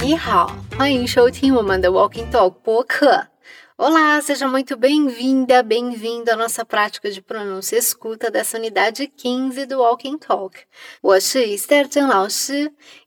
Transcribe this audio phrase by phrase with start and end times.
[0.00, 3.26] 你好，欢迎收听我们的 Walking Dog 播客。
[3.78, 10.16] Olá, seja muito bem-vinda, bem-vindo à nossa prática de pronúncia escuta dessa unidade 15 do Walking
[10.16, 10.58] Talk.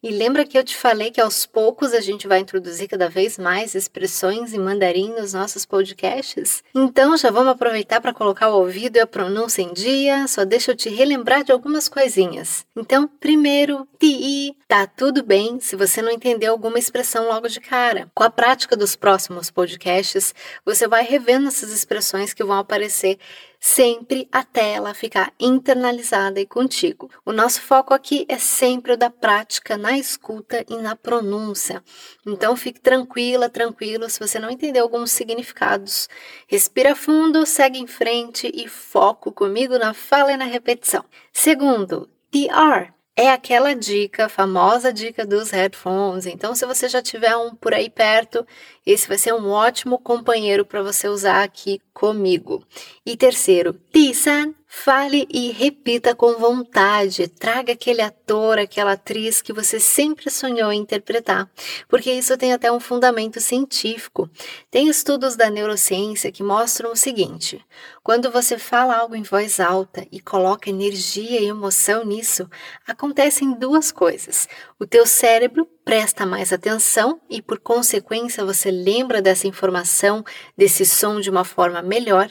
[0.04, 3.40] E lembra que eu te falei que aos poucos a gente vai introduzir cada vez
[3.40, 6.64] mais expressões em mandarim nos nossos podcasts?
[6.76, 10.70] Então já vamos aproveitar para colocar o ouvido e a pronúncia em dia, só deixa
[10.70, 12.64] eu te relembrar de algumas coisinhas.
[12.78, 18.08] Então, primeiro, ti, tá tudo bem se você não entendeu alguma expressão logo de cara.
[18.14, 20.32] Com a prática dos próximos podcasts,
[20.70, 23.18] você vai revendo essas expressões que vão aparecer
[23.60, 27.10] sempre até ela ficar internalizada e contigo.
[27.26, 31.84] O nosso foco aqui é sempre o da prática na escuta e na pronúncia.
[32.24, 36.08] Então fique tranquila, tranquilo se você não entender alguns significados.
[36.48, 41.04] Respira fundo, segue em frente e foco comigo na fala e na repetição.
[41.34, 46.26] Segundo, TR é aquela dica, famosa dica dos headphones.
[46.26, 48.48] Então, se você já tiver um por aí perto,
[48.86, 52.66] esse vai ser um ótimo companheiro para você usar aqui comigo.
[53.06, 57.28] E terceiro, Tisan Fale e repita com vontade.
[57.28, 61.50] Traga aquele ator, aquela atriz que você sempre sonhou em interpretar,
[61.88, 64.30] porque isso tem até um fundamento científico.
[64.70, 67.60] Tem estudos da neurociência que mostram o seguinte:
[68.04, 72.48] quando você fala algo em voz alta e coloca energia e emoção nisso,
[72.86, 74.48] acontecem duas coisas.
[74.80, 80.25] O teu cérebro presta mais atenção e, por consequência, você lembra dessa informação,
[80.57, 82.31] desse som de uma forma melhor.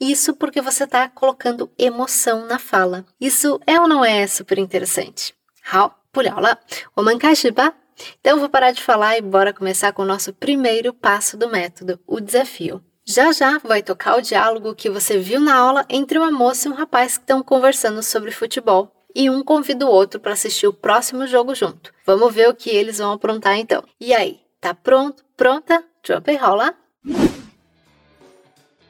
[0.00, 3.04] Isso porque você está colocando emoção na fala.
[3.20, 5.34] Isso é ou não é super interessante?
[5.62, 6.58] 好，不聊了，
[6.94, 7.74] 我们开始吧。
[8.20, 12.20] então vou parar de falar e bora começar com o nosso primeiro passo do método, o
[12.20, 12.82] desafio.
[13.06, 16.72] Já já vai tocar o diálogo que você viu na aula entre uma moça e
[16.72, 20.73] um rapaz que estão conversando sobre futebol E um convida o outro para assistir o
[20.73, 21.91] próximo jogo junto.
[22.05, 23.83] Vamos ver o que eles vão aprontar então.
[23.99, 25.23] E aí, tá pronto?
[25.35, 25.83] Pronta?
[26.01, 26.73] 准备好了？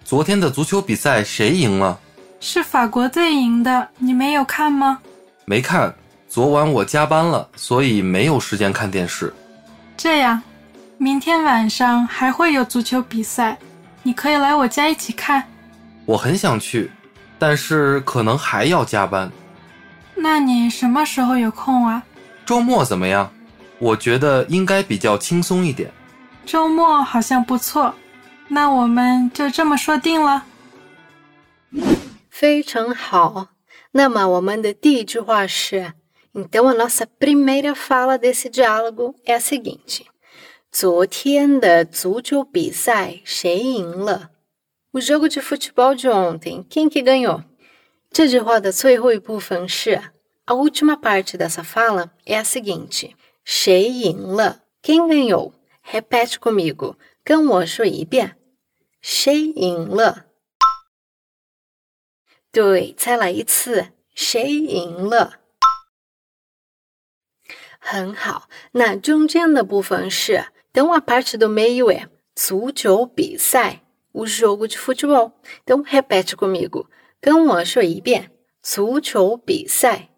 [0.04, 2.00] 昨天的足球比赛谁赢了？
[2.40, 5.00] 是法国队赢的，你没有看吗？
[5.46, 5.94] 没看，
[6.28, 9.34] 昨晚我加班了，所以没有时间看电视。
[9.98, 10.42] 这样，
[10.98, 13.58] 明天晚上还会有足球比赛，
[14.04, 15.44] 你可以来我家一起看。
[16.06, 16.92] 我很想去，
[17.38, 19.32] 但是可能还要加班。
[20.22, 22.04] 那你什么时候有空啊？
[22.46, 23.32] 周末怎么样？
[23.80, 25.92] 我觉得应该比较轻松一点。
[26.46, 27.96] 周末好像不错，
[28.50, 30.46] 那我们就这么说定了。
[32.30, 33.48] 非常好。
[33.92, 35.94] 那么我们的第一句话是
[36.34, 40.02] ，então a nossa primeira fala desse diálogo é a seguinte：
[40.72, 44.32] 昨天的足球比赛谁赢了
[44.92, 47.44] ？O jogo de futebol de ontem, quem que ganhou？
[48.11, 50.01] 这句话的最后一部分是
[50.45, 53.15] a última parte dessa fala é a seguinte:
[53.45, 54.63] 谁赢了？
[54.83, 55.53] Quem ganhou?
[55.85, 56.97] Repete comigo.
[57.25, 58.37] 跟我说一遍。
[59.01, 60.27] 谁赢了？
[62.53, 63.89] 对，再来一次。
[64.15, 65.41] 谁赢了？
[67.79, 68.49] 很好。
[68.73, 75.33] 那中间的部分是 então a parte do meio é 足球比赛，o jogo de futebol.
[75.65, 76.87] Então repete comigo.
[77.22, 78.32] 跟我说一遍，
[78.62, 80.10] 足球比赛。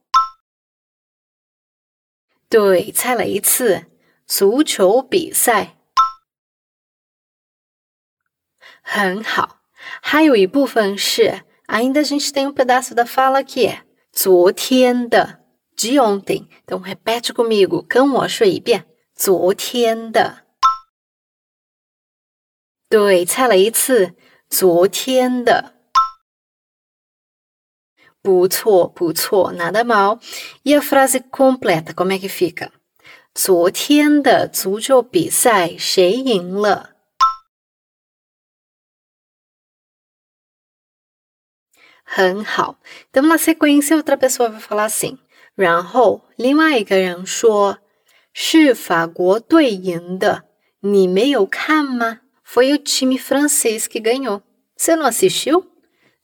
[2.47, 3.87] 对，再来一次，
[4.27, 5.77] 足球比赛。
[8.81, 9.61] 很好，
[10.01, 15.45] 还有一部分是，ainda a gente tem um pedaço da fala que 昨天的
[15.77, 16.49] ，de ontem。
[16.65, 18.85] Então repete comigo，跟我说一遍，
[19.15, 20.45] 昨天的。
[22.89, 24.15] 对，再来一次，
[24.49, 25.80] 昨天的。
[28.22, 30.18] 不错，不错，nada mal.
[30.64, 32.70] E a frase completa, como é que fica?
[33.34, 36.96] 昨天的足球比赛谁赢了？
[42.02, 42.78] 很好。
[43.10, 45.18] Então, na sequência, outra pessoa vai falar assim.
[45.54, 47.78] 然后，另外一个人说：“
[48.32, 50.44] 是法国队赢的，
[50.80, 54.42] 你没有看吗？”Foi o time francês que ganhou.
[54.76, 55.66] Você não assistiu?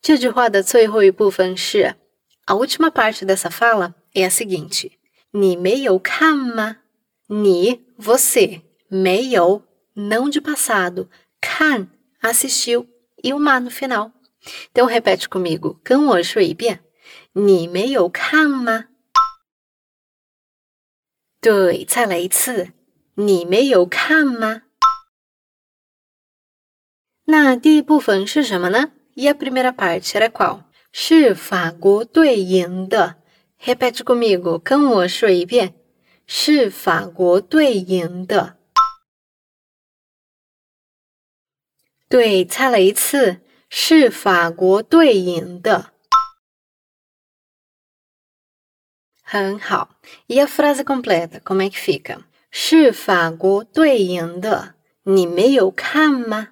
[0.01, 1.95] 这句话的最后一部分是，
[2.45, 4.93] a última parte dessa fala é a seguinte:
[5.31, 6.77] 你没有看吗？
[7.27, 11.07] 你 você 没有 não de passado,
[11.39, 11.87] kan
[12.21, 12.87] assistiu
[13.23, 14.11] e o ma no final.
[14.71, 16.83] Então repete comigo, 跟我说一遍，
[17.31, 18.89] 你没有看吗？
[21.39, 22.73] 对，再来一次，
[23.15, 24.63] 你没有看吗？
[27.25, 30.63] 那第一部分是什么呢 ？E a primeira parte era qual?
[30.91, 33.15] 是法国队赢的，
[33.63, 35.73] repete comigo，跟我说一遍，
[36.27, 38.57] 是法国队赢的。
[42.07, 45.93] 对，猜了一次，是法国队赢的。
[49.23, 49.95] 很好，
[50.27, 52.19] e a frase completa，como é que fica？
[52.51, 56.49] 是法国队赢的，你没有看吗？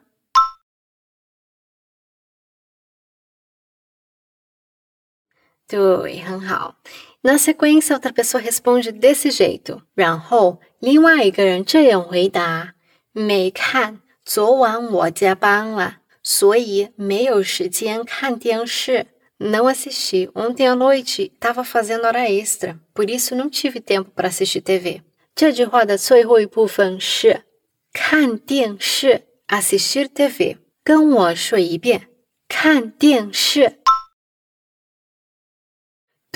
[5.68, 6.76] 对，很好。
[7.24, 12.74] Na sequência, outra pessoa responde desse jeito，然后另外一个人这样回答：
[13.14, 19.08] 没看，昨晚我加班了，所以没有时间看电视。
[19.40, 20.30] Não assisti.
[20.34, 25.02] Ontem à noite estava fazendo hora extra, por isso não tive tempo para assistir TV.
[25.34, 27.44] 这句话的最后一部分是
[27.92, 30.58] 看电视 assistir TV。
[30.84, 32.08] 跟我说一遍，
[32.48, 33.78] 看电视。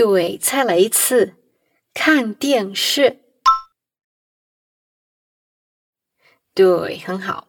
[0.00, 1.34] 对，再来一次，
[1.92, 3.18] 看电视。
[6.54, 7.48] 对，很好。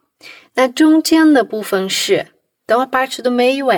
[0.55, 2.33] 那中间的部分是
[2.65, 3.71] 等我把没有，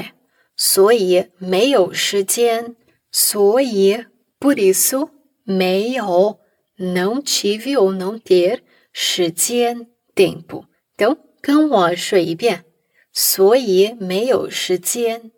[0.57, 2.75] 所以没有时间，
[3.11, 4.07] 所以
[4.39, 5.11] 不理书
[5.43, 6.39] 没有
[6.77, 8.61] 能 o tive 能 n
[8.91, 10.65] 时间顶部
[10.97, 12.65] 等跟我说一遍，
[13.11, 15.31] 所以没有时间。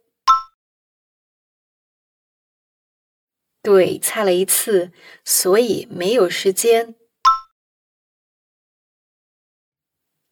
[3.66, 4.92] 对，猜了一次，
[5.24, 6.94] 所以没有时间。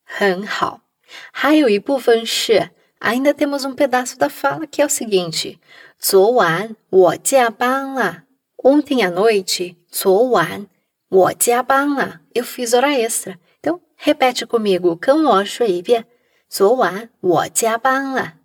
[0.03, 0.81] 很好，
[1.31, 2.69] 还有一部分是。
[3.00, 5.57] Ainda temos um pedaço da fala que é o seguinte:
[5.97, 8.25] 昨晚我加班了。
[8.57, 10.68] Ontem à noite, 昨晚
[11.09, 12.21] 我加班了。
[12.35, 13.39] Eu fiz hora extra.
[13.62, 16.06] Então, repete comigo, 跟我说一遍。
[16.47, 18.35] 昨晚我加班了。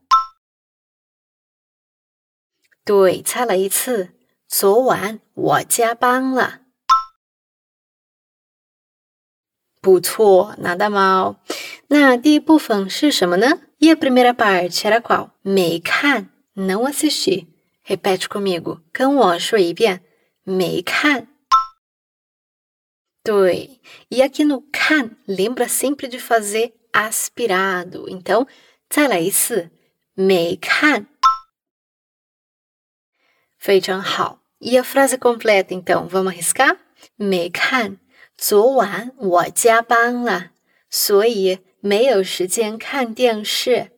[2.84, 4.17] 对，猜了一次。
[4.47, 6.61] 昨晚我加班了。
[9.81, 11.37] 不错，拿到吗？
[11.87, 13.59] 那第一部分是什么呢？
[13.79, 15.31] E a primeira parte era qual?
[15.41, 17.47] 没看，não assisti.
[17.85, 20.01] Repete comigo，跟我说一遍，
[20.43, 21.27] 没看。
[23.23, 28.07] 对，e aqui no can lembra sempre de fazer aspirado.
[28.07, 28.47] Então,
[28.89, 29.71] 再来一次，
[30.13, 31.07] 没看。
[33.58, 34.40] 非常好。
[34.58, 36.78] E a frase completa, então, vamos arriscar?
[37.16, 37.98] 没看，
[38.36, 40.50] 昨晚我加班了，
[40.90, 41.60] 所以。
[41.80, 43.92] 没有时间看电视。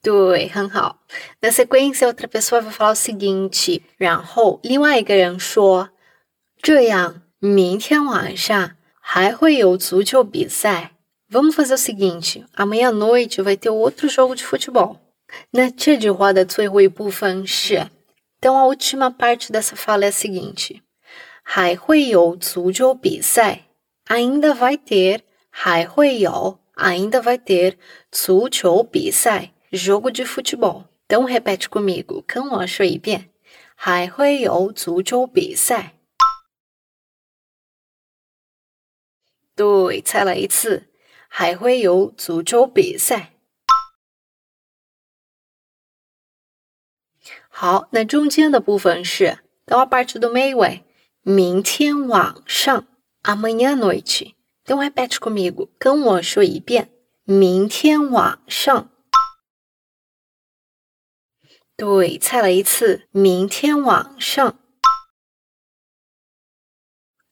[0.00, 1.02] 对，很好。
[1.40, 5.90] Na sequência, outra pessoa vai falar o seguinte，然后另外一个人说
[6.62, 8.76] ：“这样，明天晚上
[9.11, 10.91] 还会有足球比赛。
[11.29, 14.97] Vamos fazer o seguinte, amanhã à noite vai ter outro jogo de futebol。”
[15.51, 17.89] 那这句话的最后一部分是。
[18.39, 20.81] então a última parte dessa fala é a seguinte:
[21.43, 23.65] 还会有足球比赛，
[24.07, 27.75] ainda vai ter, 还会有 ainda vai ter
[28.11, 30.83] 足球比赛，jogo de futebol.
[31.07, 33.29] Então repete comigo, 跟我说一遍，
[33.75, 35.93] 还会有足球比赛。
[39.62, 40.88] 对，再来一次，
[41.28, 43.34] 还会有足球比赛。
[47.48, 50.82] 好，那中间的部分是 da parte do meio é
[51.22, 52.88] 明天晚上
[53.22, 54.34] amanhã à noite。
[54.64, 56.90] Então repete comigo，跟我说一遍，
[57.22, 58.90] 明天晚上。
[61.76, 64.58] 对，猜了一次，明天晚上。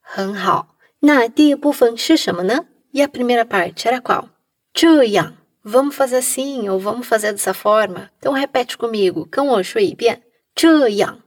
[0.01, 2.66] 很好，那第一部分是什么呢？
[2.92, 4.30] E a primeira parte era qual？
[4.74, 5.38] 这样。
[5.64, 8.12] Vamos fazer assim ou vamos fazer dessa forma?
[8.20, 10.22] Então repete comigo，跟我说一遍，
[10.54, 11.24] 这样。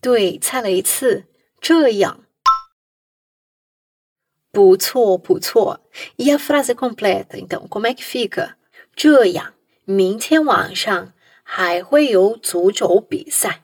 [0.00, 1.26] 对，猜了一次，
[1.60, 2.24] 这样。
[4.50, 5.80] 不错，不错。
[6.16, 8.54] E a frase completa, então, como é que fica?
[8.96, 9.52] 这样，
[9.84, 13.63] 明天晚上还会有足球比赛。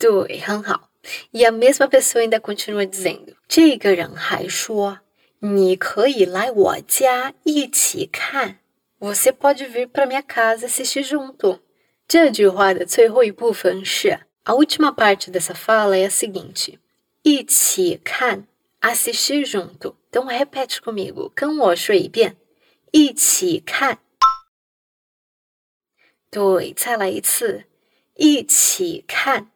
[0.00, 0.90] 对，很好。
[1.30, 5.00] e a mesma pessoa ainda continua dizendo：“ 这个人还说，
[5.38, 8.58] 你可以来我家一起看。
[8.98, 11.60] Você pode vir para minha casa assistir junto。”
[12.08, 16.78] 这句话的最后一部分是 a última parte dessa fala é a seguinte:
[17.22, 18.46] 一起看
[18.80, 19.94] assistir junto.
[20.10, 22.36] Então repete comigo，跟我说一遍，
[22.90, 23.98] 一起看。
[26.30, 27.64] 对，再来一次，
[28.14, 29.50] 一起看。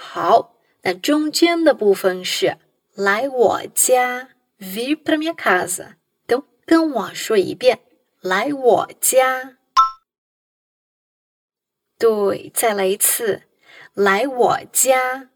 [0.00, 2.56] 好，那中间的部分是
[2.94, 5.96] 来我家，vir para minha casa。
[6.26, 7.80] 都跟我说一遍，
[8.20, 9.58] 来我家。
[11.98, 13.42] 对，再来一次，
[13.92, 15.30] 来我家。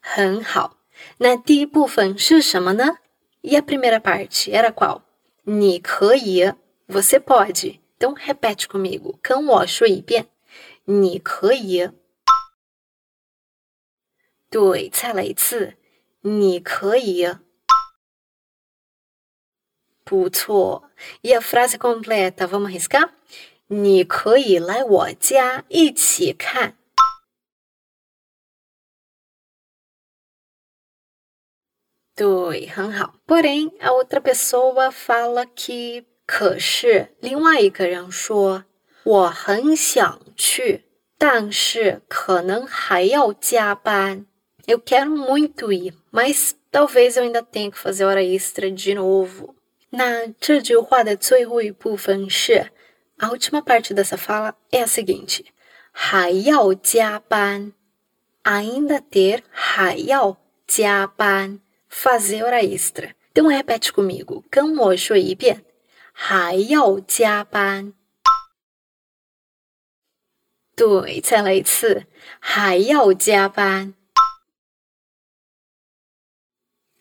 [0.00, 0.78] 很好，
[1.18, 2.98] 那第一部分是什么呢
[3.42, 5.02] ？E a primeira parte era qual？
[5.42, 6.50] 你可以
[6.88, 7.78] ，você pode。
[7.98, 10.28] Então repete comigo，跟我说一遍，
[10.84, 11.90] 你可以。
[14.50, 15.76] 对，再来一次，
[16.20, 17.26] 你可以。
[20.04, 20.90] 不错
[21.22, 23.10] ，e a frase completa，vamos arriscar？
[23.66, 26.78] 你可以来我家一起看。
[32.14, 33.16] 对，很好。
[33.26, 38.64] Porém, a outra pessoa fala que 可是另外一个人说
[39.02, 40.84] 我很想去，
[41.18, 44.26] 但是可能还要加班。
[44.67, 49.55] Eu quero muito ir, mas talvez eu ainda tenha que fazer hora extra de novo.
[49.89, 52.71] 那这句话的最后一部分是
[53.17, 55.45] a última parte dessa fala é a seguinte:
[55.91, 57.73] 还要加班，
[58.43, 61.59] ainda ter 还要加班。
[61.93, 63.13] fazer hora extra.
[63.33, 65.65] Então repete comigo，跟我说一遍，
[66.13, 67.93] 还要加班。
[70.73, 72.05] 对，再来一次，
[72.39, 73.93] 还要加班。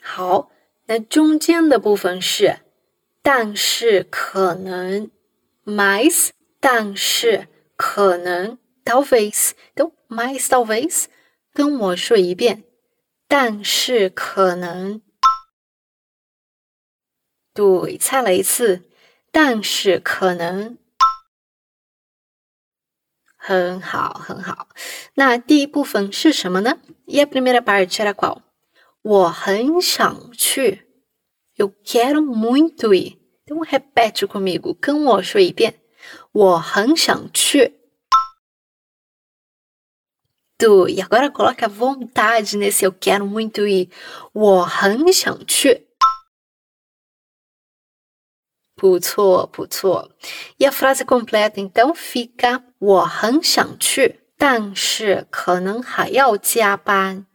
[0.08, 0.52] 好，
[0.86, 2.60] 那中间的部分是，
[3.24, 5.10] 但是可能
[5.66, 11.06] ，mas，但是可能，talvez，都 mais talvez，
[11.52, 12.64] 跟我说一遍。
[13.28, 15.02] 但是可能，
[17.56, 18.84] 对，猜了一次，
[19.32, 20.78] 但是可能，
[23.36, 24.68] 很好，很好。
[25.16, 28.44] 那第一部分是什么呢？E a primeira parte era qual？
[29.05, 30.87] 我很想去，
[31.57, 35.81] Eu quero muito ir。Então repete comigo，跟我说一遍，
[36.33, 37.81] 我很想去。
[40.57, 43.89] 对，e agora coloca vontade nesse eu quero muito ir，
[44.33, 45.89] 我很想去。
[48.77, 50.11] 不错，不错。
[50.59, 57.27] E a frase completa então fica 我很想去，但是可能还要加班。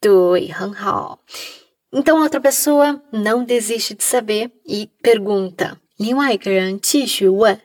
[0.00, 1.20] 对，很好。
[1.90, 7.60] Então outra pessoa não desiste de saber e pergunta 另外一个人继续问：“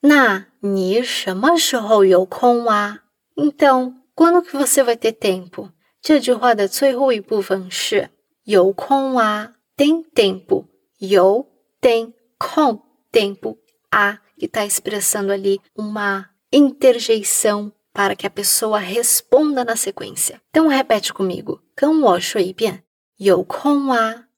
[0.00, 3.04] 那你什么时候有空啊？”
[3.36, 5.70] Então, quando que você vai ter tempo？
[6.02, 8.10] 这句话的最后一部分是
[8.44, 10.66] 有空啊，tem tempo，
[10.98, 11.46] 有
[11.80, 12.80] tem com
[13.12, 13.58] tempo
[13.90, 20.40] a que está expressando ali uma interjeição para que a pessoa responda na sequência.
[20.50, 22.84] Então repete comigo，跟我说一遍，
[23.16, 24.28] 有空啊。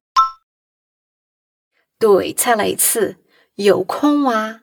[1.99, 3.17] 对，再来一次。
[3.57, 4.62] 有空啊！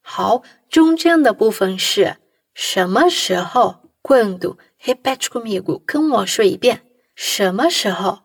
[0.00, 2.18] 好，中间的部分是
[2.54, 3.90] 什么时候？
[4.02, 8.22] Quando repete comigo，跟我说一遍，什么时候？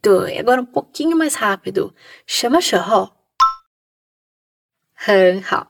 [0.00, 1.94] 对，agora um pouquinho mais rápido，
[2.28, 3.16] 什么时候？
[4.92, 5.69] 很好，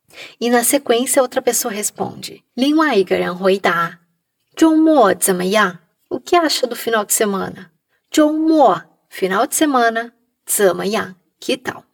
[0.40, 4.00] E na sequência outra pessoa responde，另外一个人回答：
[4.54, 5.78] 周末怎么样？
[6.08, 7.70] O que acha do final de semana？
[8.10, 8.84] 周末。
[9.08, 10.12] Final de semana
[10.44, 11.14] 怎么样？
[11.40, 11.84] Que tal？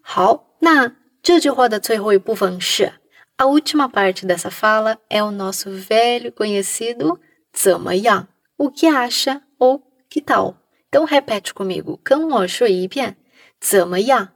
[0.00, 2.92] 好，那这句话的最后一部分是
[3.36, 7.18] a última parte dessa fala é o nosso velho conhecido
[7.52, 8.28] 怎么样？
[8.56, 13.16] O que acha ou que tal？então repete comigo，跟我说一遍，
[13.60, 14.28] 怎么样？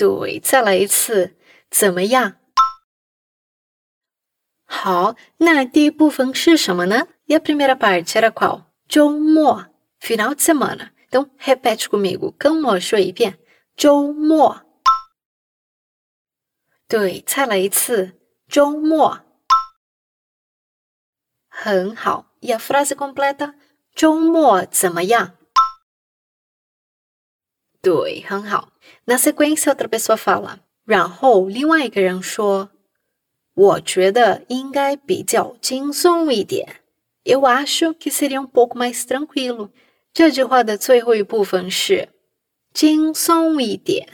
[0.00, 1.36] 对，再来一次，
[1.68, 2.38] 怎么样？
[4.64, 8.62] 好，那第一部分是什么呢？E a primeira parte era qual？
[8.88, 9.66] 周末。
[10.00, 10.92] final de semana.
[11.10, 13.38] Então, repete comigo，跟我说一遍，
[13.76, 14.62] 周末。
[16.88, 19.20] 对，再来一次，周末。
[21.50, 23.54] 很好，e a frase completa，
[23.94, 25.36] 周末怎么样？
[27.82, 28.69] 对，很好。
[29.05, 32.69] Na sequência, outra pessoa fala，然后另外一个人说，
[33.53, 36.81] 我觉得应该比较轻松一点。
[37.23, 39.69] Eu acho que seria um pouco mais tranquilo。
[40.13, 42.09] 这句话的最后一部分是
[42.73, 44.07] 轻松一点，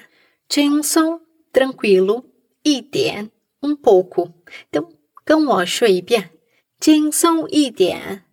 [0.47, 1.21] 轻松
[1.51, 2.23] tranquilo，
[2.63, 3.29] 一点
[3.61, 4.89] um pouco。então
[5.23, 6.31] 跟我说一遍，
[6.79, 8.23] 轻松一点。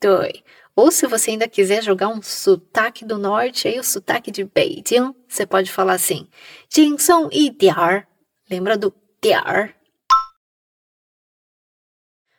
[0.00, 0.44] 对。
[0.74, 5.44] Ou se você ainda quiser jogar um sotaque do norte, aí o sotaque de Beijing, você
[5.44, 6.28] pode falar assim:
[6.70, 8.06] 轻松一点儿.
[8.48, 9.74] Lembra do 点儿？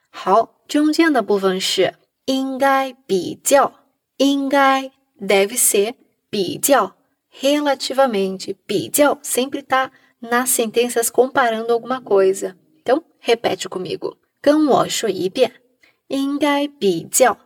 [0.09, 1.93] 好，中间的部分是
[2.25, 3.85] 应该比较，
[4.17, 5.95] 应该 deve ser
[6.31, 6.95] 比较
[7.31, 12.55] relativamente 比较 sempre está nas sentenças comparando alguma coisa.
[12.81, 15.61] Então repete comigo，跟我说一遍，
[16.07, 17.37] 应该比较。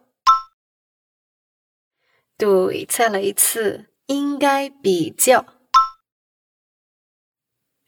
[2.43, 5.47] 对，再来一次，应该比较。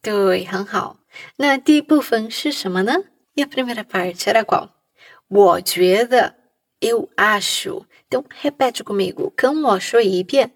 [0.01, 1.01] 对，很好。
[1.39, 2.93] 那第一部分是什么呢
[3.35, 4.71] ？E a primeira parte era qual？
[5.27, 6.37] 我觉得
[6.79, 7.87] ，eu acho。
[8.09, 10.55] Então repete comigo，跟我说一遍。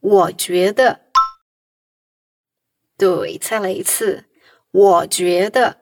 [0.00, 1.06] 我觉得。
[2.98, 4.26] 对，再来一次。
[4.72, 5.80] 我觉得。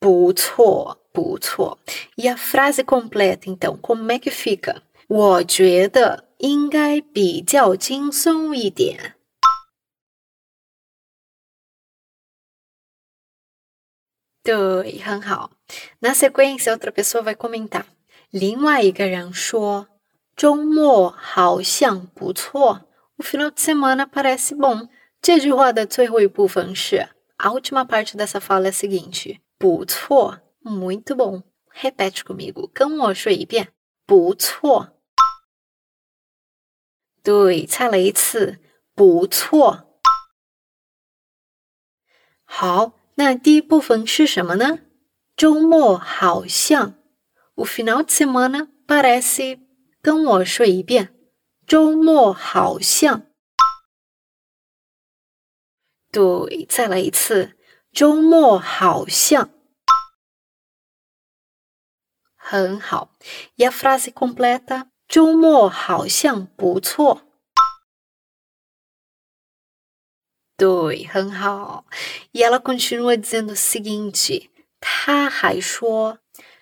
[0.00, 1.78] 不错，不错。
[2.16, 4.82] E a frase completa, então, como é que fica？
[5.08, 9.14] 我觉得应该比较轻松一点。
[14.42, 15.50] 对，很好。
[16.00, 17.84] Na sequência, outra pessoa vai comentar。
[18.30, 19.88] 另外一个人说
[20.36, 22.82] ：“周末好像不错。”
[23.18, 24.88] O final de semana parece bom。
[25.22, 27.08] 这句话的最后一部分是
[27.38, 31.42] ，a última parte dessa fala é a seguinte：不错，muito bom。
[31.80, 33.68] Repete comigo，跟我说一遍，
[34.06, 34.95] 不错。
[37.26, 38.60] 对，猜了一次，
[38.94, 40.00] 不错。
[42.44, 44.78] 好，那第一部分是什么呢？
[45.36, 46.94] 周末好像
[47.56, 49.60] ，o final de semana parece。
[50.00, 51.12] 跟我说一遍，
[51.66, 53.26] 周末好像。
[56.12, 57.58] 对，再来一次，
[57.90, 59.50] 周末好像。
[62.36, 63.16] 很好
[63.56, 64.90] ，e a frase completa。
[65.07, 67.21] 周末好像不错。
[70.57, 71.85] 对，很好。
[72.31, 76.19] E ela continua dizendo o seguinte，他还说，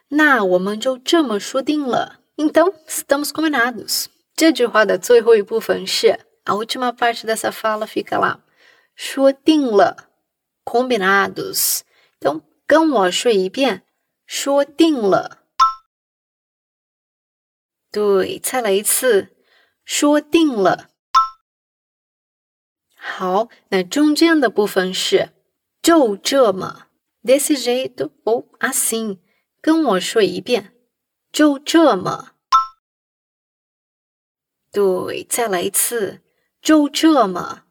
[0.08, 2.22] 那我们就这么说定了。
[2.38, 4.06] Então estamos combinados。
[4.36, 8.40] 这句话的最后一部分是，a última parte dessa fala fica lá，
[8.96, 10.10] 说定了，
[10.64, 13.84] combinados。então 跟我说一遍，
[14.26, 15.40] 说定了。
[17.95, 19.37] 对，再来一次，
[19.85, 20.91] 说定了。
[22.97, 25.31] 好，那中间的部分是
[25.81, 26.89] 就这么
[27.23, 29.21] ，desse jeito ou assim。
[29.61, 30.75] 跟我说一遍，
[31.31, 32.33] 就这么。
[34.73, 36.21] 对，再来一次，
[36.61, 37.63] 就这么。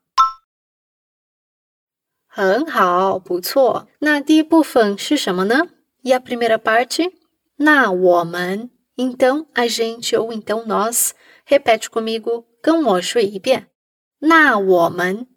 [2.25, 3.89] 很好，不错。
[3.99, 5.67] 那第一部分是什么呢
[6.05, 7.11] a primeira parte？
[7.57, 8.72] 那我们。
[8.96, 13.70] Então a gente ou então nós repete comigo，跟我说一遍。
[14.18, 15.28] 那我们，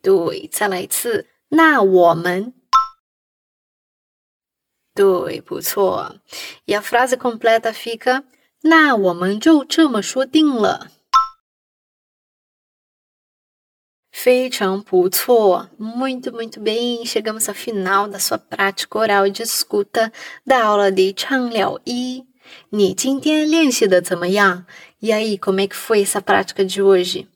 [0.00, 1.26] 对，再来一次。
[1.48, 2.54] 那我们，
[4.94, 6.20] 对，不错。
[6.66, 8.24] E a frase completa fica：
[8.62, 10.91] 那我们就这么说定了。
[14.15, 14.85] Feichang
[15.77, 17.03] Muito, muito bem!
[17.03, 20.13] Chegamos ao final da sua prática oral de escuta
[20.45, 22.23] da aula de Changliao Yi.
[25.01, 27.27] E aí, como é que foi essa prática de hoje?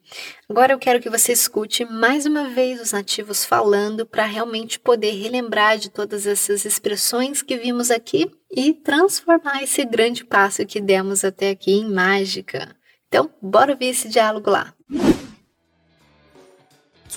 [0.47, 5.11] Agora eu quero que você escute mais uma vez os nativos falando para realmente poder
[5.11, 11.25] relembrar de todas essas expressões que vimos aqui e transformar esse grande passo que demos
[11.25, 12.73] até aqui em mágica.
[13.07, 14.73] Então, bora ver esse diálogo lá.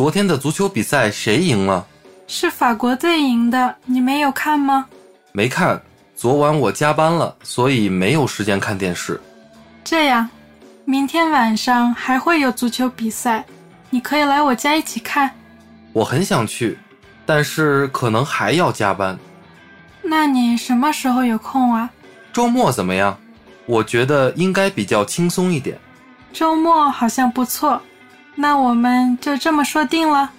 [0.01, 1.87] 昨天的足球比赛谁赢了？
[2.27, 4.87] 是法国队赢的，你没有看吗？
[5.31, 5.79] 没看，
[6.17, 9.21] 昨晚我加班了，所以没有时间看电视。
[9.85, 10.27] 这样，
[10.87, 13.45] 明天晚上还会有足球比赛，
[13.91, 15.31] 你可以来我家一起看。
[15.93, 16.79] 我很想去，
[17.27, 19.19] 但是可能还要加班。
[20.01, 21.91] 那你什么时候有空啊？
[22.33, 23.19] 周末怎么样？
[23.67, 25.79] 我觉得应该比较轻松一点。
[26.33, 27.79] 周末好像不错。
[28.40, 30.32] 那我们就这么说定了。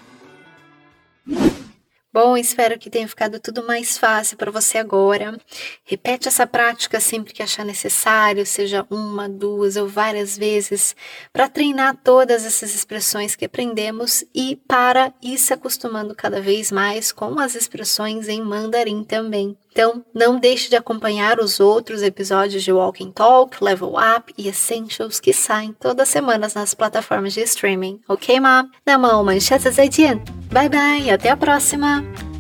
[2.17, 5.39] Bom, espero que tenha ficado tudo mais fácil para você agora.
[5.85, 10.97] Repete essa prática sempre que achar necessário, seja uma, duas ou várias vezes,
[11.31, 17.13] para treinar todas essas expressões que aprendemos e para ir se acostumando cada vez mais
[17.13, 19.55] com as expressões em mandarim também.
[19.72, 25.20] Então, não deixe de acompanhar os outros episódios de Walking Talk, Level Up e Essentials
[25.20, 28.02] que saem todas as semanas nas plataformas de streaming.
[28.08, 28.68] Ok, ma?
[28.86, 30.22] Na mão, manchete 再见.
[30.52, 32.31] Bye bye, até a próxima!